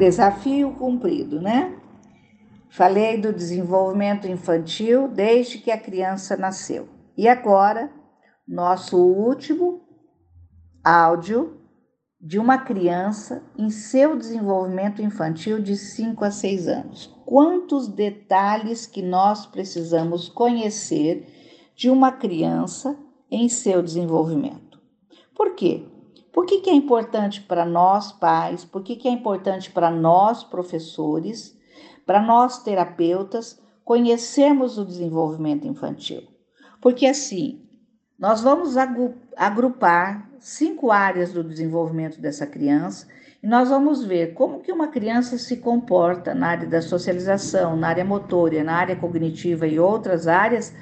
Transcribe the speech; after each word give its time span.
desafio 0.00 0.72
cumprido, 0.72 1.40
né? 1.42 1.76
Falei 2.70 3.20
do 3.20 3.32
desenvolvimento 3.32 4.26
infantil 4.26 5.06
desde 5.06 5.58
que 5.58 5.70
a 5.70 5.78
criança 5.78 6.36
nasceu. 6.38 6.88
E 7.16 7.28
agora, 7.28 7.92
nosso 8.48 8.96
último 8.96 9.82
áudio 10.82 11.60
de 12.18 12.38
uma 12.38 12.58
criança 12.58 13.42
em 13.58 13.68
seu 13.68 14.16
desenvolvimento 14.16 15.02
infantil 15.02 15.60
de 15.60 15.76
5 15.76 16.24
a 16.24 16.30
6 16.30 16.68
anos. 16.68 17.14
Quantos 17.26 17.86
detalhes 17.86 18.86
que 18.86 19.02
nós 19.02 19.44
precisamos 19.46 20.28
conhecer 20.30 21.26
de 21.76 21.90
uma 21.90 22.10
criança 22.10 22.98
em 23.30 23.48
seu 23.48 23.82
desenvolvimento. 23.82 24.80
Por 25.34 25.54
quê? 25.54 25.86
Por 26.40 26.46
que, 26.46 26.62
que 26.62 26.70
é 26.70 26.72
importante 26.72 27.42
para 27.42 27.66
nós 27.66 28.12
pais? 28.12 28.64
Por 28.64 28.82
que, 28.82 28.96
que 28.96 29.06
é 29.06 29.10
importante 29.10 29.70
para 29.70 29.90
nós 29.90 30.42
professores, 30.42 31.54
para 32.06 32.18
nós 32.22 32.62
terapeutas, 32.62 33.60
conhecermos 33.84 34.78
o 34.78 34.84
desenvolvimento 34.86 35.66
infantil? 35.66 36.22
Porque 36.80 37.04
assim, 37.04 37.68
nós 38.18 38.40
vamos 38.40 38.74
agrupar 39.36 40.30
cinco 40.38 40.90
áreas 40.90 41.30
do 41.30 41.44
desenvolvimento 41.44 42.18
dessa 42.18 42.46
criança 42.46 43.06
e 43.42 43.46
nós 43.46 43.68
vamos 43.68 44.02
ver 44.02 44.32
como 44.32 44.60
que 44.60 44.72
uma 44.72 44.88
criança 44.88 45.36
se 45.36 45.58
comporta 45.58 46.34
na 46.34 46.48
área 46.48 46.66
da 46.66 46.80
socialização, 46.80 47.76
na 47.76 47.88
área 47.88 48.04
motora, 48.04 48.64
na 48.64 48.76
área 48.76 48.96
cognitiva 48.96 49.66
e 49.66 49.78
outras 49.78 50.26
áreas, 50.26 50.74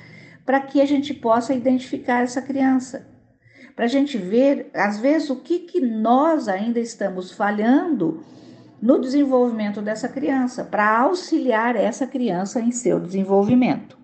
para 0.47 0.61
que 0.61 0.81
a 0.81 0.87
gente 0.87 1.13
possa 1.13 1.53
identificar 1.53 2.23
essa 2.23 2.41
criança. 2.41 3.18
Para 3.79 3.85
a 3.85 3.89
gente 3.89 4.19
ver, 4.19 4.73
às 4.75 4.99
vezes, 4.99 5.31
o 5.31 5.37
que, 5.37 5.61
que 5.61 5.81
nós 5.81 6.49
ainda 6.49 6.81
estamos 6.81 7.31
falhando 7.31 8.25
no 8.83 9.01
desenvolvimento 9.01 9.81
dessa 9.81 10.09
criança, 10.09 10.65
para 10.65 10.99
auxiliar 10.99 11.77
essa 11.77 12.07
criança 12.07 12.61
em 12.61 12.73
seu 12.73 12.99
desenvolvimento. 12.99 13.97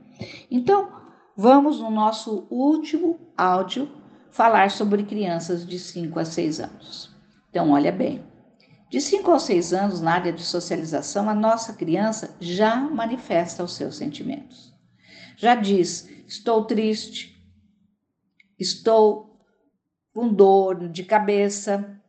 Então, 0.50 0.94
Vamos 1.36 1.80
no 1.80 1.90
nosso 1.90 2.46
último 2.48 3.18
áudio 3.36 3.90
falar 4.30 4.70
sobre 4.70 5.02
crianças 5.02 5.66
de 5.66 5.80
5 5.80 6.20
a 6.20 6.24
6 6.24 6.60
anos. 6.60 7.10
Então, 7.50 7.72
olha 7.72 7.90
bem. 7.90 8.24
De 8.88 9.00
5 9.00 9.32
a 9.32 9.38
6 9.40 9.72
anos, 9.72 10.00
na 10.00 10.12
área 10.12 10.32
de 10.32 10.44
socialização, 10.44 11.28
a 11.28 11.34
nossa 11.34 11.72
criança 11.72 12.36
já 12.40 12.76
manifesta 12.76 13.64
os 13.64 13.74
seus 13.74 13.96
sentimentos. 13.96 14.72
Já 15.36 15.56
diz: 15.56 16.08
estou 16.28 16.64
triste, 16.66 17.36
estou 18.56 19.33
com 20.14 20.32
dor 20.32 20.88
de 20.88 21.02
cabeça. 21.02 22.00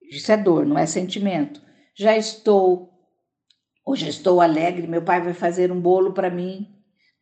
Isso 0.00 0.30
é 0.30 0.36
dor, 0.36 0.64
não 0.64 0.78
é 0.78 0.86
sentimento. 0.86 1.60
Já 1.94 2.16
estou, 2.16 2.90
hoje 3.84 4.08
estou 4.08 4.40
alegre, 4.40 4.86
meu 4.86 5.02
pai 5.02 5.20
vai 5.20 5.34
fazer 5.34 5.72
um 5.72 5.80
bolo 5.80 6.12
para 6.12 6.30
mim. 6.30 6.68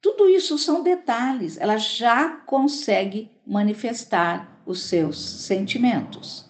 Tudo 0.02 0.28
isso 0.28 0.58
são 0.58 0.82
detalhes, 0.82 1.58
ela 1.58 1.78
já 1.78 2.28
consegue 2.28 3.30
manifestar 3.46 4.62
os 4.66 4.82
seus 4.84 5.18
sentimentos. 5.18 6.48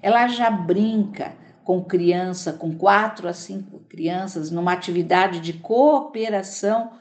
Ela 0.00 0.28
já 0.28 0.50
brinca 0.50 1.36
com 1.64 1.84
criança, 1.84 2.52
com 2.52 2.76
quatro 2.76 3.28
a 3.28 3.32
cinco 3.32 3.80
crianças, 3.80 4.50
numa 4.50 4.72
atividade 4.72 5.40
de 5.40 5.52
cooperação 5.52 6.92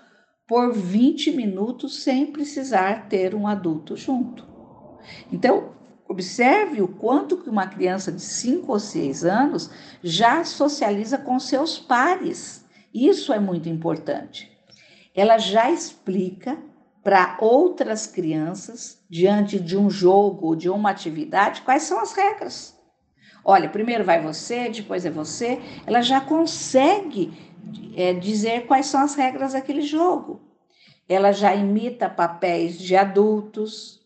por 0.48 0.74
20 0.74 1.32
minutos 1.32 2.04
sem 2.04 2.28
precisar 2.28 3.08
ter 3.08 3.34
um 3.34 3.48
adulto 3.48 3.96
junto. 3.96 4.48
Então, 5.32 5.79
observe 6.10 6.82
o 6.82 6.88
quanto 6.88 7.38
que 7.38 7.50
uma 7.50 7.68
criança 7.68 8.12
de 8.12 8.22
5 8.22 8.70
ou 8.70 8.80
6 8.80 9.24
anos 9.24 9.70
já 10.04 10.44
socializa 10.44 11.18
com 11.18 11.40
seus 11.40 11.80
pares. 11.80 12.66
Isso 12.94 13.32
é 13.32 13.40
muito 13.40 13.70
importante 13.70 14.60
ela 15.20 15.38
já 15.38 15.70
explica 15.70 16.58
para 17.04 17.38
outras 17.42 18.08
crianças, 18.08 19.04
diante 19.10 19.60
de 19.60 19.78
um 19.78 19.90
jogo 19.90 20.48
ou 20.48 20.56
de 20.56 20.70
uma 20.70 20.92
atividade, 20.92 21.62
quais 21.62 21.84
são 21.84 22.00
as 22.00 22.14
regras. 22.14 22.78
Olha, 23.44 23.70
primeiro 23.70 24.04
vai 24.04 24.22
você, 24.22 24.70
depois 24.70 25.06
é 25.06 25.10
você. 25.10 25.60
Ela 25.86 26.02
já 26.02 26.22
consegue 26.22 27.34
é, 27.96 28.14
dizer 28.14 28.66
quais 28.66 28.86
são 28.86 29.02
as 29.02 29.16
regras 29.16 29.54
daquele 29.54 29.82
jogo. 29.82 30.42
Ela 31.08 31.32
já 31.32 31.56
imita 31.56 32.10
papéis 32.10 32.78
de 32.78 32.96
adultos. 32.96 33.99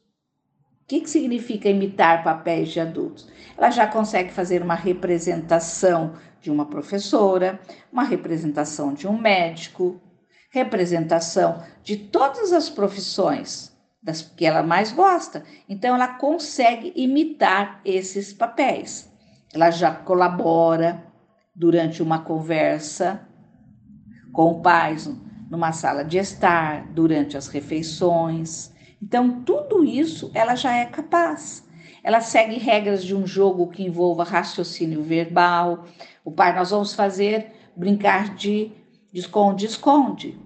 O 0.84 0.86
que, 0.86 1.00
que 1.00 1.10
significa 1.10 1.70
imitar 1.70 2.24
papéis 2.24 2.70
de 2.70 2.80
adultos? 2.80 3.28
Ela 3.58 3.72
já 3.72 3.88
consegue 3.88 4.34
fazer 4.34 4.62
uma 4.62 4.76
representação 4.76 6.14
de 6.42 6.52
uma 6.52 6.66
professora, 6.66 7.60
uma 7.92 8.04
representação 8.04 8.94
de 8.94 9.08
um 9.08 9.18
médico, 9.18 10.02
representação 10.52 11.64
de 11.82 11.96
todas 11.96 12.52
as 12.52 12.70
profissões 12.70 13.74
das 14.04 14.22
que 14.22 14.46
ela 14.46 14.62
mais 14.62 14.92
gosta. 14.92 15.46
Então 15.70 15.96
ela 15.96 16.10
consegue 16.10 16.92
imitar 16.98 17.80
esses 17.86 18.34
papéis. 18.34 19.10
Ela 19.54 19.72
já 19.72 19.96
colabora 19.96 21.02
durante 21.56 22.04
uma 22.04 22.20
conversa 22.20 23.26
com 24.34 24.52
o 24.52 24.62
pai 24.62 24.98
numa 25.50 25.72
sala 25.72 26.04
de 26.04 26.18
estar, 26.18 26.88
durante 26.88 27.38
as 27.38 27.48
refeições. 27.48 28.73
Então 29.04 29.42
tudo 29.42 29.84
isso 29.84 30.32
ela 30.34 30.56
já 30.56 30.74
é 30.74 30.86
capaz. 30.86 31.68
Ela 32.02 32.22
segue 32.22 32.58
regras 32.58 33.04
de 33.04 33.14
um 33.14 33.28
jogo 33.28 33.68
que 33.68 33.84
envolva 33.84 34.24
raciocínio 34.24 35.04
verbal. 35.04 35.86
O 36.24 36.32
pai, 36.32 36.56
nós 36.56 36.70
vamos 36.70 36.94
fazer 36.94 37.52
brincar 37.76 38.34
de 38.36 38.72
esconde-esconde. 39.14 40.40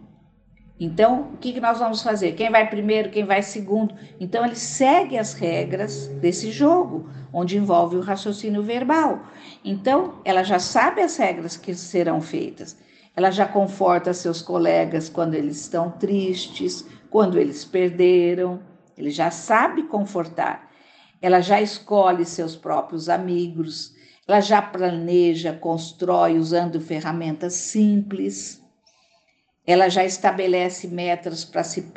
Então, 0.80 1.32
o 1.34 1.38
que, 1.38 1.54
que 1.54 1.60
nós 1.60 1.80
vamos 1.80 2.02
fazer? 2.04 2.34
Quem 2.34 2.52
vai 2.52 2.70
primeiro, 2.70 3.10
quem 3.10 3.26
vai 3.26 3.42
segundo? 3.42 3.96
Então, 4.20 4.46
ele 4.46 4.56
segue 4.56 5.18
as 5.18 5.34
regras 5.34 6.08
desse 6.08 6.52
jogo, 6.52 7.10
onde 7.34 7.58
envolve 7.58 7.96
o 7.96 8.02
raciocínio 8.02 8.62
verbal. 8.62 9.22
Então, 9.66 10.22
ela 10.24 10.44
já 10.44 10.60
sabe 10.60 11.02
as 11.02 11.18
regras 11.18 11.58
que 11.58 11.74
serão 11.74 12.22
feitas. 12.22 12.78
Ela 13.16 13.32
já 13.32 13.48
conforta 13.48 14.14
seus 14.14 14.44
colegas 14.44 15.10
quando 15.10 15.34
eles 15.34 15.62
estão 15.62 15.90
tristes, 15.90 16.86
quando 17.10 17.40
eles 17.40 17.64
perderam. 17.66 18.60
Ele 18.98 19.10
já 19.10 19.30
sabe 19.32 19.84
confortar. 19.84 20.72
Ela 21.22 21.42
já 21.42 21.62
escolhe 21.62 22.26
seus 22.26 22.56
próprios 22.56 23.10
amigos. 23.10 23.94
Ela 24.28 24.40
já 24.40 24.62
planeja, 24.62 25.54
constrói 25.54 26.38
usando 26.38 26.82
ferramentas 26.82 27.54
simples 27.54 28.62
ela 29.68 29.90
já 29.90 30.06
estabelece 30.06 30.88
metas 30.88 31.44
para 31.44 31.62
si 31.62 31.92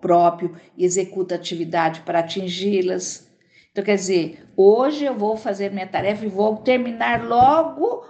próprio 0.00 0.56
e 0.74 0.82
executa 0.82 1.34
atividade 1.34 2.00
para 2.00 2.20
atingi-las. 2.20 3.30
Então, 3.70 3.84
quer 3.84 3.96
dizer, 3.96 4.48
hoje 4.56 5.04
eu 5.04 5.14
vou 5.14 5.36
fazer 5.36 5.70
minha 5.70 5.86
tarefa 5.86 6.24
e 6.24 6.28
vou 6.28 6.56
terminar 6.56 7.22
logo 7.22 8.02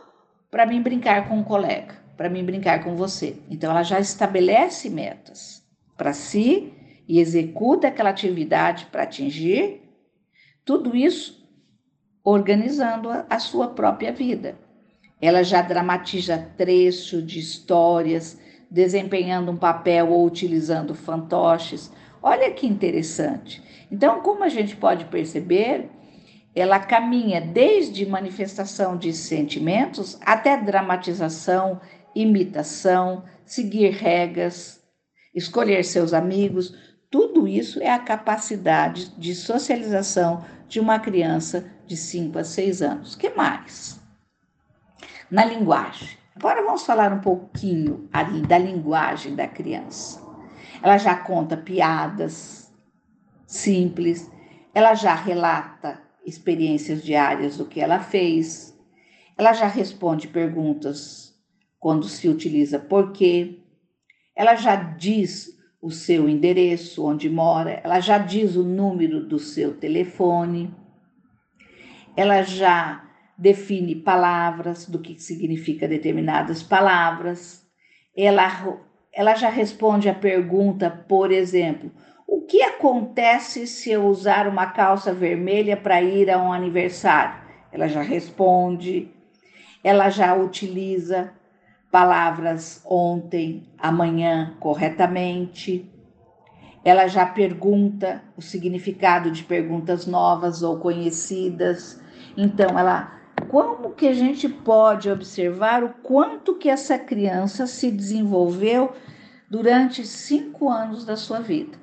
para 0.48 0.64
mim 0.64 0.80
brincar 0.80 1.28
com 1.28 1.38
um 1.38 1.42
colega, 1.42 1.96
para 2.16 2.30
mim 2.30 2.44
brincar 2.44 2.84
com 2.84 2.94
você. 2.94 3.36
Então, 3.50 3.72
ela 3.72 3.82
já 3.82 3.98
estabelece 3.98 4.88
metas 4.88 5.61
para 5.96 6.12
si 6.12 6.72
e 7.08 7.20
executa 7.20 7.88
aquela 7.88 8.10
atividade 8.10 8.86
para 8.86 9.02
atingir 9.02 9.82
tudo 10.64 10.96
isso 10.96 11.42
organizando 12.24 13.08
a, 13.28 13.38
sua 13.38 13.68
própria 13.68 14.12
vida. 14.12 14.56
Ela 15.20 15.42
já 15.42 15.60
dramatiza 15.62 16.38
trecho 16.56 17.20
de 17.20 17.38
histórias, 17.40 18.40
desempenhando 18.70 19.50
um 19.50 19.56
papel 19.56 20.10
ou 20.10 20.24
utilizando 20.24 20.94
fantoches. 20.94 21.92
Olha 22.22 22.50
que 22.50 22.66
interessante. 22.66 23.62
Então, 23.90 24.20
como 24.20 24.44
a 24.44 24.48
gente 24.48 24.76
pode 24.76 25.04
perceber, 25.06 25.90
ela 26.54 26.78
caminha 26.78 27.40
desde 27.40 28.06
manifestação 28.06 28.96
de 28.96 29.12
sentimentos 29.12 30.18
até 30.20 30.56
dramatização, 30.56 31.80
imitação, 32.14 33.24
seguir 33.44 33.90
regras, 33.90 34.81
escolher 35.34 35.84
seus 35.84 36.12
amigos. 36.12 36.74
Tudo 37.10 37.46
isso 37.46 37.80
é 37.82 37.90
a 37.90 37.98
capacidade 37.98 39.10
de 39.18 39.34
socialização 39.34 40.44
de 40.68 40.80
uma 40.80 40.98
criança 40.98 41.70
de 41.86 41.96
5 41.96 42.38
a 42.38 42.44
6 42.44 42.82
anos. 42.82 43.14
que 43.14 43.30
mais? 43.30 44.00
Na 45.30 45.44
linguagem. 45.44 46.08
Agora 46.34 46.62
vamos 46.62 46.84
falar 46.84 47.12
um 47.12 47.20
pouquinho 47.20 48.08
ali 48.12 48.40
da 48.42 48.56
linguagem 48.56 49.34
da 49.34 49.46
criança. 49.46 50.20
Ela 50.82 50.96
já 50.96 51.14
conta 51.14 51.56
piadas 51.56 52.72
simples, 53.46 54.30
ela 54.74 54.94
já 54.94 55.14
relata 55.14 56.00
experiências 56.24 57.02
diárias 57.02 57.58
do 57.58 57.66
que 57.66 57.80
ela 57.80 58.00
fez, 58.00 58.76
ela 59.36 59.52
já 59.52 59.66
responde 59.66 60.28
perguntas 60.28 61.34
quando 61.78 62.08
se 62.08 62.28
utiliza 62.28 62.78
por 62.78 63.12
quê, 63.12 63.61
ela 64.34 64.54
já 64.54 64.76
diz 64.76 65.50
o 65.80 65.90
seu 65.90 66.28
endereço, 66.28 67.04
onde 67.04 67.28
mora, 67.28 67.80
ela 67.82 68.00
já 68.00 68.18
diz 68.18 68.56
o 68.56 68.62
número 68.62 69.26
do 69.26 69.38
seu 69.38 69.74
telefone, 69.74 70.72
ela 72.16 72.42
já 72.42 73.04
define 73.36 73.96
palavras, 73.96 74.88
do 74.88 75.00
que 75.00 75.20
significa 75.20 75.88
determinadas 75.88 76.62
palavras. 76.62 77.66
Ela, 78.16 78.78
ela 79.12 79.34
já 79.34 79.48
responde 79.48 80.08
a 80.08 80.14
pergunta, 80.14 80.90
por 80.90 81.32
exemplo, 81.32 81.90
o 82.26 82.42
que 82.42 82.62
acontece 82.62 83.66
se 83.66 83.90
eu 83.90 84.06
usar 84.06 84.46
uma 84.46 84.66
calça 84.66 85.12
vermelha 85.12 85.76
para 85.76 86.00
ir 86.00 86.30
a 86.30 86.42
um 86.42 86.52
aniversário? 86.52 87.42
Ela 87.72 87.88
já 87.88 88.02
responde, 88.02 89.10
ela 89.82 90.08
já 90.10 90.34
utiliza 90.34 91.32
palavras 91.92 92.82
ontem, 92.86 93.68
amanhã 93.78 94.56
corretamente. 94.58 95.88
Ela 96.82 97.06
já 97.06 97.26
pergunta 97.26 98.22
o 98.34 98.40
significado 98.40 99.30
de 99.30 99.44
perguntas 99.44 100.06
novas 100.06 100.62
ou 100.62 100.78
conhecidas. 100.78 102.00
Então, 102.34 102.78
ela 102.78 103.20
como 103.48 103.90
que 103.90 104.08
a 104.08 104.14
gente 104.14 104.48
pode 104.48 105.10
observar 105.10 105.84
o 105.84 105.90
quanto 106.02 106.54
que 106.54 106.70
essa 106.70 106.98
criança 106.98 107.66
se 107.66 107.90
desenvolveu 107.90 108.94
durante 109.50 110.06
cinco 110.06 110.70
anos 110.70 111.04
da 111.04 111.16
sua 111.16 111.40
vida. 111.40 111.76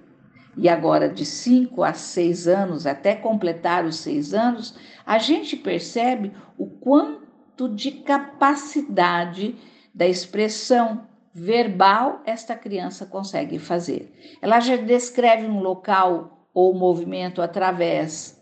E 0.57 0.67
agora, 0.67 1.07
de 1.07 1.25
cinco 1.25 1.83
a 1.83 1.93
seis 1.93 2.47
anos, 2.47 2.87
até 2.87 3.13
completar 3.13 3.85
os 3.85 3.97
seis 3.97 4.33
anos, 4.33 4.75
a 5.05 5.19
gente 5.19 5.55
percebe 5.55 6.31
o 6.57 6.65
quanto 6.65 7.69
de 7.69 7.91
capacidade 7.91 9.55
da 9.93 10.07
expressão 10.07 11.07
verbal 11.33 12.21
esta 12.25 12.55
criança 12.55 13.05
consegue 13.05 13.59
fazer. 13.59 14.11
Ela 14.41 14.59
já 14.59 14.75
descreve 14.75 15.45
um 15.45 15.61
local 15.61 16.47
ou 16.53 16.73
movimento 16.73 17.41
através, 17.41 18.37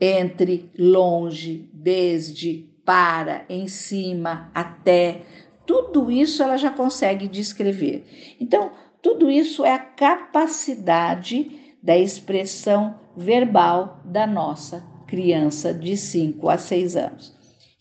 entre, 0.00 0.70
longe, 0.78 1.70
desde, 1.72 2.68
para, 2.84 3.44
em 3.48 3.66
cima, 3.68 4.50
até. 4.54 5.22
Tudo 5.64 6.10
isso 6.10 6.42
ela 6.42 6.56
já 6.56 6.70
consegue 6.70 7.26
descrever. 7.26 8.36
Então, 8.38 8.72
tudo 9.00 9.30
isso 9.30 9.64
é 9.64 9.72
a 9.72 9.78
capacidade 9.78 11.74
da 11.82 11.96
expressão 11.96 12.98
verbal 13.16 14.00
da 14.04 14.26
nossa 14.26 14.84
criança 15.06 15.72
de 15.72 15.96
5 15.96 16.48
a 16.48 16.58
6 16.58 16.96
anos. 16.96 17.35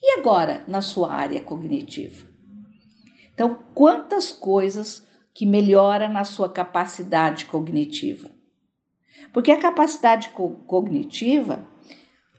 E 0.08 0.20
agora, 0.20 0.64
na 0.68 0.84
sua 0.84 1.12
área 1.12 1.42
cognitiva? 1.42 2.28
Então, 3.34 3.58
quantas 3.74 4.32
coisas 4.32 5.04
que 5.34 5.48
melhora 5.48 6.08
na 6.08 6.24
sua 6.24 6.48
capacidade 6.48 7.46
cognitiva? 7.46 8.30
Porque 9.34 9.52
a 9.52 9.60
capacidade 9.60 10.30
co 10.30 10.52
cognitiva 10.68 11.68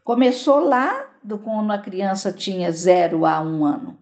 começou 0.05 0.61
lá 0.61 1.11
do 1.25 1.41
quando 1.41 1.73
a 1.73 1.79
criança 1.79 2.33
tinha 2.33 2.71
0 2.71 3.27
a 3.27 3.41
1 3.41 3.59
um 3.59 3.65
ano. 3.65 3.99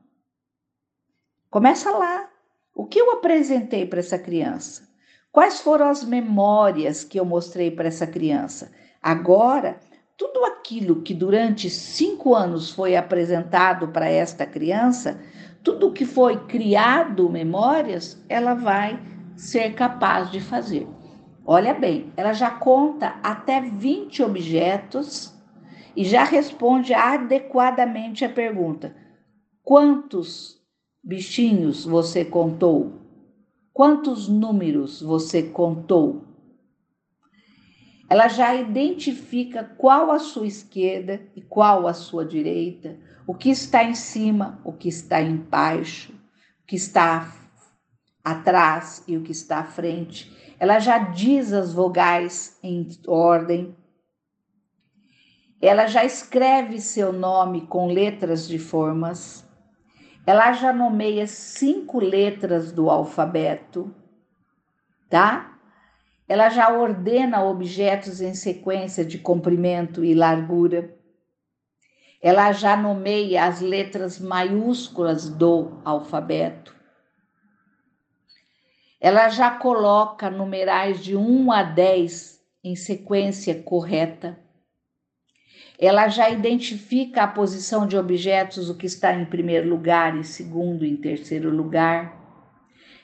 Começa 1.48 1.90
lá. 1.90 2.28
O 2.74 2.84
que 2.84 3.00
eu 3.00 3.12
apresentei 3.12 3.86
para 3.86 4.00
essa 4.00 4.18
criança? 4.18 4.86
Quais 5.32 5.62
foram 5.62 5.88
as 5.88 6.04
memórias 6.04 7.02
que 7.02 7.18
eu 7.18 7.24
mostrei 7.24 7.70
para 7.70 7.88
essa 7.88 8.06
criança? 8.06 8.70
Agora, 9.00 9.80
tudo 10.16 10.44
aquilo 10.44 11.02
que 11.02 11.12
durante 11.12 11.68
cinco 11.68 12.34
anos 12.34 12.70
foi 12.70 12.96
apresentado 12.96 13.88
para 13.88 14.08
esta 14.08 14.46
criança, 14.46 15.20
tudo 15.62 15.92
que 15.92 16.04
foi 16.04 16.46
criado 16.46 17.28
memórias, 17.28 18.22
ela 18.28 18.54
vai 18.54 19.00
ser 19.36 19.74
capaz 19.74 20.30
de 20.30 20.40
fazer. 20.40 20.86
Olha 21.44 21.74
bem, 21.74 22.12
ela 22.16 22.32
já 22.32 22.50
conta 22.50 23.18
até 23.22 23.60
20 23.60 24.22
objetos 24.22 25.34
e 25.96 26.04
já 26.04 26.24
responde 26.24 26.94
adequadamente 26.94 28.24
a 28.24 28.28
pergunta: 28.28 28.94
quantos 29.62 30.60
bichinhos 31.02 31.84
você 31.84 32.24
contou? 32.24 33.00
Quantos 33.72 34.28
números 34.28 35.02
você 35.02 35.42
contou? 35.42 36.33
Ela 38.14 38.28
já 38.28 38.54
identifica 38.54 39.64
qual 39.76 40.12
a 40.12 40.20
sua 40.20 40.46
esquerda 40.46 41.20
e 41.34 41.42
qual 41.42 41.88
a 41.88 41.92
sua 41.92 42.24
direita, 42.24 42.96
o 43.26 43.34
que 43.34 43.50
está 43.50 43.82
em 43.82 43.96
cima, 43.96 44.60
o 44.62 44.72
que 44.72 44.88
está 44.88 45.20
embaixo, 45.20 46.12
o 46.62 46.64
que 46.64 46.76
está 46.76 47.34
atrás 48.22 49.02
e 49.08 49.16
o 49.16 49.22
que 49.24 49.32
está 49.32 49.58
à 49.58 49.64
frente. 49.64 50.32
Ela 50.60 50.78
já 50.78 50.96
diz 50.96 51.52
as 51.52 51.74
vogais 51.74 52.56
em 52.62 52.88
ordem. 53.08 53.76
Ela 55.60 55.88
já 55.88 56.04
escreve 56.04 56.80
seu 56.80 57.12
nome 57.12 57.62
com 57.62 57.88
letras 57.88 58.46
de 58.46 58.60
formas. 58.60 59.44
Ela 60.24 60.52
já 60.52 60.72
nomeia 60.72 61.26
cinco 61.26 61.98
letras 61.98 62.70
do 62.70 62.88
alfabeto, 62.88 63.92
tá? 65.10 65.53
Ela 66.34 66.48
já 66.48 66.68
ordena 66.68 67.44
objetos 67.44 68.20
em 68.20 68.34
sequência 68.34 69.04
de 69.04 69.18
comprimento 69.18 70.04
e 70.04 70.14
largura. 70.16 70.92
Ela 72.20 72.50
já 72.50 72.76
nomeia 72.76 73.44
as 73.44 73.60
letras 73.60 74.18
maiúsculas 74.18 75.28
do 75.28 75.80
alfabeto. 75.84 76.74
Ela 79.00 79.28
já 79.28 79.48
coloca 79.52 80.28
numerais 80.28 81.04
de 81.04 81.14
1 81.16 81.52
a 81.52 81.62
10 81.62 82.40
em 82.64 82.74
sequência 82.74 83.62
correta. 83.62 84.36
Ela 85.78 86.08
já 86.08 86.28
identifica 86.28 87.22
a 87.22 87.28
posição 87.28 87.86
de 87.86 87.96
objetos, 87.96 88.68
o 88.68 88.76
que 88.76 88.86
está 88.86 89.14
em 89.14 89.24
primeiro 89.24 89.68
lugar, 89.68 90.16
em 90.16 90.24
segundo 90.24 90.84
em 90.84 90.96
terceiro 90.96 91.48
lugar 91.48 92.23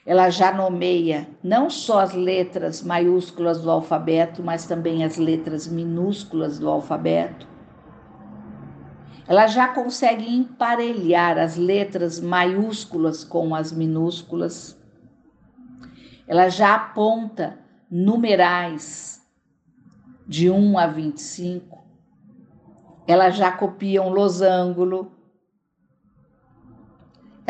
ela 0.04 0.30
já 0.30 0.52
nomeia 0.52 1.28
não 1.42 1.68
só 1.68 2.00
as 2.00 2.14
letras 2.14 2.82
maiúsculas 2.82 3.60
do 3.60 3.70
alfabeto, 3.70 4.42
mas 4.42 4.66
também 4.66 5.04
as 5.04 5.16
letras 5.16 5.68
minúsculas 5.68 6.58
do 6.58 6.68
alfabeto. 6.68 7.46
Ela 9.28 9.46
já 9.46 9.68
consegue 9.68 10.28
emparelhar 10.28 11.38
as 11.38 11.56
letras 11.56 12.18
maiúsculas 12.18 13.22
com 13.22 13.54
as 13.54 13.70
minúsculas. 13.70 14.76
Ela 16.26 16.48
já 16.48 16.74
aponta 16.74 17.58
numerais 17.90 19.24
de 20.26 20.50
1 20.50 20.78
a 20.78 20.86
25. 20.86 21.84
Ela 23.06 23.30
já 23.30 23.52
copia 23.52 24.02
um 24.02 24.08
losango 24.08 24.84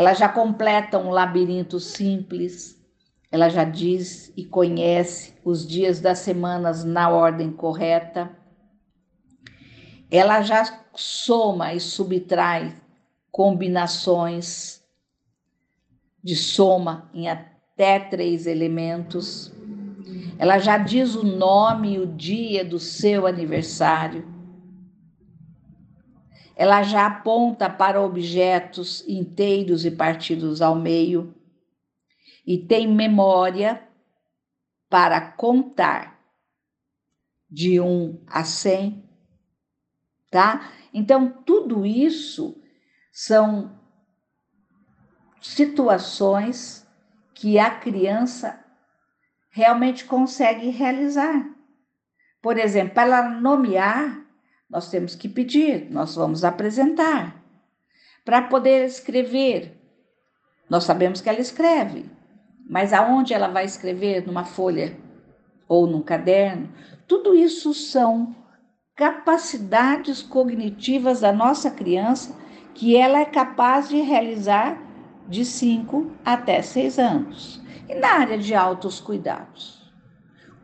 ela 0.00 0.14
já 0.14 0.30
completa 0.30 0.97
um 0.97 1.11
labirinto 1.11 1.78
simples, 1.78 2.83
ela 3.30 3.50
já 3.50 3.64
diz 3.64 4.33
e 4.35 4.47
conhece 4.47 5.35
os 5.45 5.69
dias 5.69 6.00
das 6.00 6.21
semanas 6.21 6.85
na 6.85 7.11
ordem 7.11 7.52
correta. 7.52 8.30
Ela 10.11 10.40
já 10.40 10.87
soma 10.95 11.75
e 11.75 11.80
subtrai 11.80 12.75
combinações 13.30 14.83
de 16.25 16.35
soma 16.35 17.11
em 17.12 17.28
até 17.28 18.00
três 18.00 18.47
elementos. 18.47 19.52
Ela 20.38 20.59
já 20.59 20.78
diz 20.78 21.14
o 21.14 21.25
nome 21.25 21.97
e 21.97 21.99
o 21.99 22.07
dia 22.07 22.64
do 22.64 22.78
seu 22.78 23.26
aniversário 23.26 24.25
ela 26.56 26.82
já 26.82 27.06
aponta 27.06 27.70
para 27.70 28.02
objetos 28.02 29.06
inteiros 29.09 29.85
e 29.85 29.90
partidos 29.90 30.61
ao 30.61 30.75
meio 30.75 31.35
e 32.47 32.59
tem 32.59 32.87
memória 32.87 33.87
para 34.88 35.20
contar 35.20 36.20
de 37.49 37.80
1 37.80 38.25
a 38.26 38.44
100, 38.44 39.09
tá? 40.30 40.70
Então, 40.92 41.28
tudo 41.44 41.87
isso 41.87 42.61
são 43.12 43.78
situações 45.40 46.87
que 47.35 47.59
a 47.59 47.70
criança 47.70 48.62
realmente 49.50 50.04
consegue 50.04 50.68
realizar. 50.68 51.56
Por 52.42 52.59
exemplo, 52.59 52.94
para 52.94 53.02
ela 53.02 53.28
nomear, 53.28 54.26
nós 54.70 54.88
temos 54.88 55.16
que 55.16 55.28
pedir, 55.28 55.90
nós 55.90 56.14
vamos 56.14 56.44
apresentar. 56.44 57.42
Para 58.24 58.42
poder 58.42 58.84
escrever, 58.84 59.76
nós 60.68 60.84
sabemos 60.84 61.20
que 61.20 61.28
ela 61.28 61.40
escreve, 61.40 62.06
mas 62.68 62.92
aonde 62.92 63.34
ela 63.34 63.48
vai 63.48 63.64
escrever? 63.64 64.24
Numa 64.24 64.44
folha 64.44 64.96
ou 65.66 65.86
num 65.88 66.02
caderno? 66.02 66.72
Tudo 67.08 67.34
isso 67.34 67.74
são 67.74 68.36
capacidades 68.94 70.22
cognitivas 70.22 71.20
da 71.20 71.32
nossa 71.32 71.70
criança 71.70 72.38
que 72.74 72.96
ela 72.96 73.18
é 73.18 73.24
capaz 73.24 73.88
de 73.88 74.00
realizar 74.00 74.80
de 75.26 75.44
5 75.44 76.12
até 76.24 76.62
6 76.62 76.98
anos. 76.98 77.60
E 77.88 77.94
na 77.94 78.20
área 78.20 78.38
de 78.38 78.54
altos 78.54 79.00
cuidados? 79.00 79.79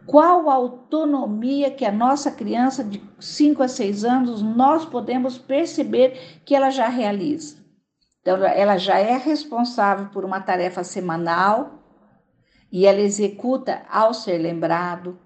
Qual 0.06 0.48
a 0.48 0.54
autonomia 0.54 1.70
que 1.70 1.84
a 1.84 1.90
nossa 1.90 2.30
criança 2.30 2.84
de 2.84 3.02
5 3.18 3.62
a 3.62 3.68
6 3.68 4.04
anos 4.04 4.40
nós 4.40 4.84
podemos 4.84 5.36
perceber 5.36 6.40
que 6.44 6.54
ela 6.54 6.70
já 6.70 6.88
realiza. 6.88 7.64
Então, 8.20 8.44
ela 8.44 8.76
já 8.76 8.98
é 8.98 9.16
responsável 9.16 10.06
por 10.06 10.24
uma 10.24 10.40
tarefa 10.40 10.82
semanal 10.84 11.82
e 12.70 12.86
ela 12.86 13.00
executa 13.00 13.82
ao 13.88 14.14
ser 14.14 14.38
lembrado. 14.38 15.18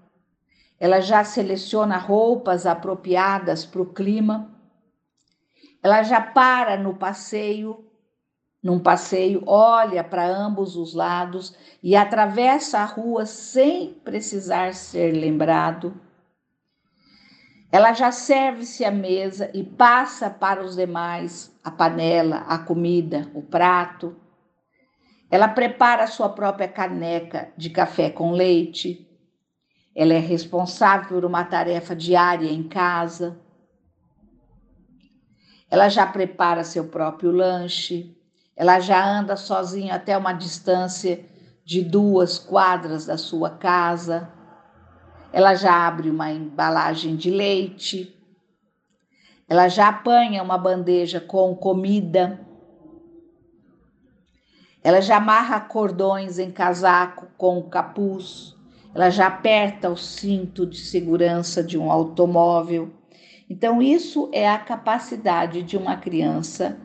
Ela 0.79 0.99
já 0.99 1.23
seleciona 1.23 1.97
roupas 1.97 2.65
apropriadas 2.65 3.65
para 3.65 3.81
o 3.81 3.93
clima. 3.93 4.51
Ela 5.83 6.03
já 6.03 6.21
para 6.21 6.77
no 6.77 6.95
passeio 6.95 7.90
num 8.63 8.79
passeio, 8.79 9.41
olha 9.47 10.03
para 10.03 10.25
ambos 10.25 10.75
os 10.75 10.93
lados 10.93 11.55
e 11.81 11.95
atravessa 11.95 12.79
a 12.79 12.85
rua 12.85 13.25
sem 13.25 13.93
precisar 13.93 14.73
ser 14.73 15.11
lembrado. 15.13 15.99
Ela 17.71 17.93
já 17.93 18.11
serve-se 18.11 18.83
à 18.83 18.91
mesa 18.91 19.49
e 19.53 19.63
passa 19.63 20.29
para 20.29 20.63
os 20.63 20.75
demais 20.75 21.57
a 21.63 21.71
panela, 21.71 22.39
a 22.47 22.59
comida, 22.59 23.31
o 23.33 23.41
prato. 23.41 24.15
Ela 25.29 25.47
prepara 25.47 26.05
sua 26.05 26.27
própria 26.29 26.67
caneca 26.67 27.51
de 27.55 27.69
café 27.69 28.09
com 28.09 28.31
leite. 28.31 29.07
Ela 29.95 30.13
é 30.13 30.19
responsável 30.19 31.07
por 31.07 31.25
uma 31.25 31.45
tarefa 31.45 31.95
diária 31.95 32.51
em 32.51 32.63
casa. 32.63 33.39
Ela 35.69 35.87
já 35.87 36.05
prepara 36.05 36.65
seu 36.65 36.89
próprio 36.89 37.31
lanche. 37.31 38.20
Ela 38.61 38.79
já 38.79 39.03
anda 39.03 39.35
sozinha 39.35 39.95
até 39.95 40.15
uma 40.15 40.33
distância 40.33 41.25
de 41.65 41.81
duas 41.81 42.37
quadras 42.37 43.07
da 43.07 43.17
sua 43.17 43.49
casa. 43.49 44.29
Ela 45.33 45.55
já 45.55 45.87
abre 45.87 46.11
uma 46.11 46.31
embalagem 46.31 47.15
de 47.15 47.31
leite. 47.31 48.15
Ela 49.49 49.67
já 49.67 49.87
apanha 49.87 50.43
uma 50.43 50.59
bandeja 50.59 51.19
com 51.19 51.55
comida. 51.55 52.39
Ela 54.83 55.01
já 55.01 55.17
amarra 55.17 55.59
cordões 55.61 56.37
em 56.37 56.51
casaco 56.51 57.29
com 57.35 57.63
capuz. 57.63 58.55
Ela 58.93 59.09
já 59.09 59.25
aperta 59.25 59.89
o 59.89 59.97
cinto 59.97 60.67
de 60.67 60.77
segurança 60.77 61.63
de 61.63 61.79
um 61.79 61.91
automóvel. 61.91 62.93
Então, 63.49 63.81
isso 63.81 64.29
é 64.31 64.47
a 64.47 64.59
capacidade 64.59 65.63
de 65.63 65.75
uma 65.75 65.97
criança 65.97 66.77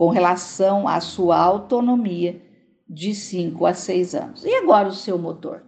com 0.00 0.08
relação 0.08 0.88
à 0.88 0.98
sua 0.98 1.36
autonomia 1.36 2.40
de 2.88 3.14
5 3.14 3.66
a 3.66 3.74
6 3.74 4.14
anos. 4.14 4.44
E 4.46 4.54
agora 4.54 4.88
o 4.88 4.94
seu 4.94 5.18
motor? 5.18 5.62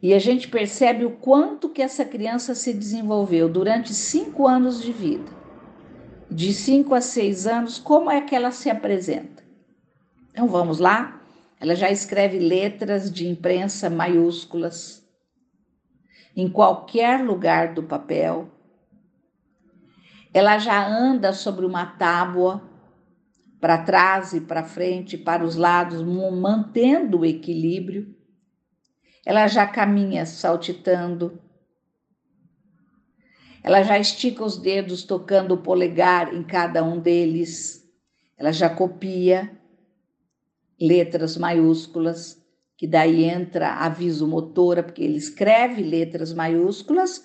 E 0.00 0.14
a 0.14 0.18
gente 0.18 0.48
percebe 0.48 1.04
o 1.04 1.18
quanto 1.18 1.68
que 1.68 1.82
essa 1.82 2.02
criança 2.02 2.54
se 2.54 2.72
desenvolveu 2.72 3.46
durante 3.46 3.92
5 3.92 4.48
anos 4.48 4.80
de 4.80 4.90
vida. 4.90 5.30
De 6.30 6.54
5 6.54 6.94
a 6.94 7.02
6 7.02 7.46
anos, 7.46 7.78
como 7.78 8.10
é 8.10 8.22
que 8.22 8.34
ela 8.34 8.52
se 8.52 8.70
apresenta? 8.70 9.44
Então 10.30 10.48
vamos 10.48 10.78
lá. 10.78 11.20
Ela 11.60 11.74
já 11.74 11.90
escreve 11.90 12.38
letras 12.38 13.12
de 13.12 13.28
imprensa 13.28 13.90
maiúsculas 13.90 15.06
em 16.34 16.48
qualquer 16.48 17.22
lugar 17.22 17.74
do 17.74 17.82
papel 17.82 18.48
ela 20.34 20.58
já 20.58 20.84
anda 20.84 21.32
sobre 21.32 21.64
uma 21.64 21.86
tábua 21.86 22.60
para 23.60 23.78
trás 23.78 24.32
e 24.32 24.40
para 24.40 24.64
frente, 24.64 25.16
para 25.16 25.44
os 25.44 25.54
lados, 25.54 26.02
mantendo 26.02 27.20
o 27.20 27.24
equilíbrio. 27.24 28.12
Ela 29.24 29.46
já 29.46 29.64
caminha 29.64 30.26
saltitando. 30.26 31.40
Ela 33.62 33.84
já 33.84 33.96
estica 33.96 34.44
os 34.44 34.58
dedos 34.58 35.04
tocando 35.04 35.54
o 35.54 35.62
polegar 35.62 36.34
em 36.34 36.42
cada 36.42 36.82
um 36.82 36.98
deles. 36.98 37.88
Ela 38.36 38.50
já 38.50 38.68
copia 38.68 39.56
letras 40.78 41.36
maiúsculas, 41.36 42.44
que 42.76 42.88
daí 42.88 43.22
entra 43.22 43.74
aviso 43.74 44.26
motora, 44.26 44.82
porque 44.82 45.04
ele 45.04 45.16
escreve 45.16 45.80
letras 45.80 46.34
maiúsculas 46.34 47.24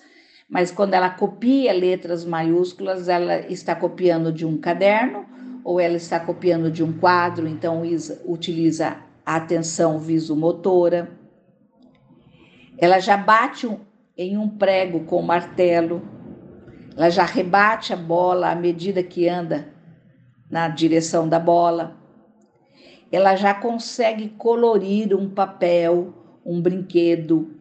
mas 0.50 0.72
quando 0.72 0.94
ela 0.94 1.08
copia 1.08 1.72
letras 1.72 2.24
maiúsculas, 2.24 3.08
ela 3.08 3.38
está 3.46 3.72
copiando 3.76 4.32
de 4.32 4.44
um 4.44 4.58
caderno 4.58 5.24
ou 5.62 5.78
ela 5.78 5.96
está 5.96 6.18
copiando 6.18 6.68
de 6.72 6.82
um 6.82 6.92
quadro, 6.92 7.46
então 7.46 7.82
utiliza 8.24 8.96
a 9.24 9.36
atenção 9.36 10.00
visomotora. 10.00 11.08
Ela 12.76 12.98
já 12.98 13.16
bate 13.16 13.70
em 14.16 14.36
um 14.36 14.48
prego 14.48 15.04
com 15.04 15.22
martelo, 15.22 16.02
ela 16.96 17.10
já 17.10 17.24
rebate 17.24 17.92
a 17.92 17.96
bola 17.96 18.50
à 18.50 18.54
medida 18.56 19.04
que 19.04 19.28
anda 19.28 19.68
na 20.50 20.66
direção 20.66 21.28
da 21.28 21.38
bola. 21.38 21.96
Ela 23.12 23.36
já 23.36 23.54
consegue 23.54 24.30
colorir 24.30 25.14
um 25.14 25.30
papel, 25.30 26.12
um 26.44 26.60
brinquedo, 26.60 27.54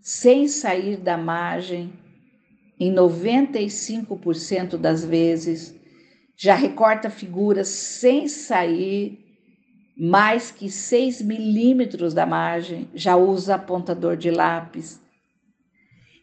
sem 0.00 0.46
sair 0.46 0.96
da 0.96 1.16
margem 1.16 2.05
em 2.78 2.92
95% 2.94 4.76
das 4.76 5.04
vezes, 5.04 5.74
já 6.36 6.54
recorta 6.54 7.08
figuras 7.08 7.68
sem 7.68 8.28
sair 8.28 9.26
mais 9.96 10.50
que 10.50 10.70
6 10.70 11.22
milímetros 11.22 12.12
da 12.12 12.26
margem, 12.26 12.90
já 12.94 13.16
usa 13.16 13.54
apontador 13.54 14.14
de 14.14 14.30
lápis. 14.30 15.00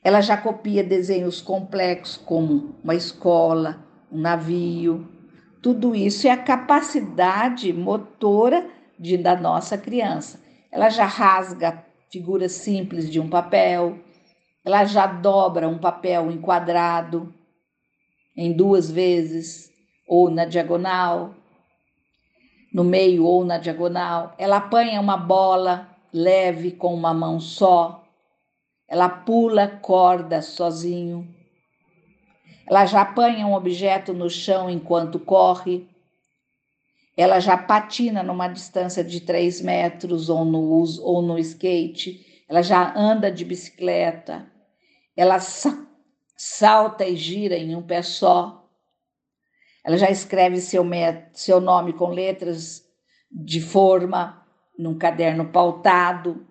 Ela 0.04 0.22
já 0.22 0.38
copia 0.38 0.84
desenhos 0.84 1.42
complexos 1.42 2.18
como 2.18 2.76
uma 2.84 2.94
escola, 2.94 3.84
um 4.12 4.20
navio. 4.20 5.08
Tudo 5.60 5.96
isso 5.96 6.28
é 6.28 6.30
a 6.30 6.38
capacidade 6.38 7.74
motora 7.74 8.68
de, 9.00 9.18
da 9.18 9.36
nossa 9.36 9.76
criança. 9.76 10.40
Ela 10.72 10.90
já 10.90 11.06
rasga 11.06 11.84
figuras 12.12 12.52
simples 12.52 13.10
de 13.10 13.20
um 13.20 13.28
papel, 13.28 13.98
ela 14.66 14.86
já 14.86 15.06
dobra 15.06 15.68
um 15.68 15.78
papel 15.78 16.32
enquadrado 16.32 17.34
em 18.36 18.54
duas 18.54 18.90
vezes, 18.90 19.70
ou 20.08 20.30
na 20.30 20.46
diagonal, 20.46 21.36
no 22.74 22.84
meio 22.84 23.26
ou 23.26 23.44
na 23.44 23.58
diagonal. 23.58 24.34
Ela 24.38 24.58
apanha 24.58 25.02
uma 25.02 25.18
bola 25.18 25.90
leve 26.14 26.72
com 26.72 26.94
uma 26.94 27.14
mão 27.14 27.42
só. 27.42 28.06
Ela 28.88 29.10
pula 29.10 29.68
corda 29.68 30.42
sozinho. 30.42 31.28
Ela 32.66 32.86
já 32.86 33.02
apanha 33.02 33.46
um 33.46 33.54
objeto 33.54 34.14
no 34.14 34.30
chão 34.30 34.70
enquanto 34.70 35.20
corre. 35.20 35.90
Ela 37.18 37.40
já 37.42 37.58
patina 37.58 38.24
numa 38.24 38.48
distância 38.48 39.04
de 39.04 39.20
3 39.20 39.62
metros 39.62 40.30
ou 40.30 40.46
no, 40.46 40.84
ou 41.02 41.22
no 41.22 41.38
skate. 41.38 42.46
Ela 42.48 42.62
já 42.62 42.98
anda 42.98 43.30
de 43.30 43.44
bicicleta 43.44 44.53
ela 45.16 45.38
salta 46.36 47.06
e 47.06 47.16
gira 47.16 47.56
em 47.56 47.76
um 47.76 47.82
pé 47.82 48.02
só. 48.02 48.68
Ela 49.84 49.98
já 49.98 50.10
escreve 50.10 50.60
seu, 50.62 50.84
seu 51.34 51.60
nome 51.60 51.94
com 51.94 52.10
letras 52.10 52.84
de 53.30 53.62
forma 53.62 54.46
num 54.78 54.98
caderno 54.98 55.46
pautado. 55.46 56.48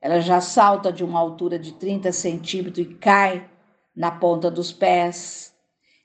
Ela 0.00 0.20
já 0.20 0.40
salta 0.40 0.92
de 0.92 1.04
uma 1.04 1.20
altura 1.20 1.58
de 1.58 1.72
30 1.74 2.12
centímetros 2.12 2.86
e 2.86 2.94
cai 2.94 3.48
na 3.94 4.10
ponta 4.10 4.50
dos 4.50 4.72
pés. 4.72 5.54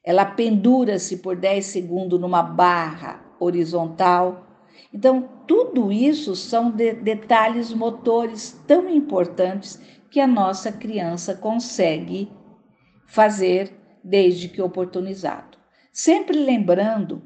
Ela 0.03 0.25
pendura-se 0.25 1.17
por 1.17 1.35
10 1.35 1.65
segundos 1.65 2.19
numa 2.19 2.43
barra 2.43 3.23
horizontal. 3.39 4.45
Então, 4.93 5.29
tudo 5.47 5.91
isso 5.91 6.35
são 6.35 6.71
de 6.71 6.93
detalhes 6.93 7.73
motores 7.73 8.59
tão 8.67 8.89
importantes 8.89 9.79
que 10.09 10.19
a 10.19 10.27
nossa 10.27 10.71
criança 10.71 11.35
consegue 11.35 12.31
fazer 13.07 13.73
desde 14.03 14.47
que 14.47 14.61
oportunizado. 14.61 15.57
Sempre 15.91 16.37
lembrando 16.37 17.21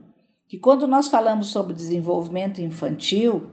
que 0.47 0.57
quando 0.57 0.87
nós 0.87 1.07
falamos 1.07 1.47
sobre 1.47 1.73
desenvolvimento 1.73 2.61
infantil, 2.61 3.51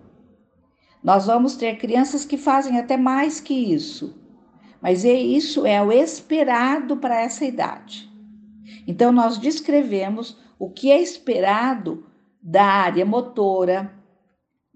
nós 1.03 1.27
vamos 1.27 1.57
ter 1.57 1.77
crianças 1.77 2.25
que 2.25 2.37
fazem 2.37 2.79
até 2.79 2.97
mais 2.97 3.41
que 3.41 3.55
isso, 3.55 4.19
mas 4.81 5.05
é 5.05 5.13
isso 5.13 5.67
é 5.67 5.83
o 5.83 5.93
esperado 5.93 6.97
para 6.97 7.21
essa 7.21 7.45
idade. 7.45 8.09
Então 8.87 9.13
nós 9.13 9.39
descrevemos 9.39 10.39
o 10.59 10.71
que 10.71 10.91
é 10.91 11.01
esperado 11.01 12.07
da 12.43 12.65
área 12.65 13.05
motora, 13.05 13.98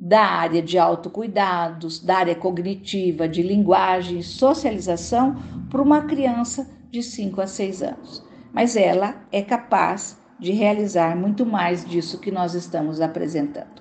da 0.04 0.24
área 0.24 0.60
de 0.60 0.76
autocuidados, 0.78 2.00
da 2.00 2.16
área 2.16 2.34
cognitiva, 2.34 3.28
de 3.28 3.40
linguagem 3.40 4.20
socialização 4.20 5.36
para 5.70 5.80
uma 5.80 6.02
criança 6.02 6.68
de 6.90 7.04
5 7.04 7.40
a 7.40 7.46
6 7.46 7.82
anos. 7.84 8.26
Mas 8.52 8.74
ela 8.74 9.24
é 9.30 9.42
capaz 9.42 10.20
de 10.40 10.50
realizar 10.50 11.16
muito 11.16 11.46
mais 11.46 11.84
disso 11.84 12.18
que 12.18 12.32
nós 12.32 12.52
estamos 12.54 13.00
apresentando. 13.00 13.80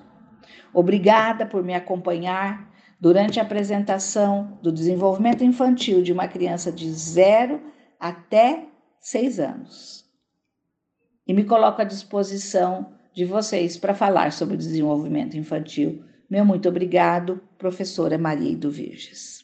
Obrigada 0.72 1.44
por 1.44 1.64
me 1.64 1.74
acompanhar 1.74 2.70
durante 3.00 3.40
a 3.40 3.42
apresentação 3.42 4.60
do 4.62 4.70
desenvolvimento 4.70 5.42
infantil 5.42 6.04
de 6.04 6.12
uma 6.12 6.28
criança 6.28 6.70
de 6.70 6.88
0 6.88 7.60
até 7.98 8.68
6 9.00 9.40
anos. 9.40 10.04
E 11.26 11.34
me 11.34 11.42
coloco 11.42 11.82
à 11.82 11.84
disposição 11.84 12.92
de 13.12 13.24
vocês 13.24 13.76
para 13.76 13.92
falar 13.92 14.30
sobre 14.30 14.54
o 14.54 14.58
desenvolvimento 14.58 15.36
infantil. 15.36 16.11
Meu 16.32 16.46
muito 16.46 16.66
obrigado, 16.66 17.42
professora 17.58 18.16
Maria 18.16 18.56
do 18.56 18.70
Virges. 18.70 19.41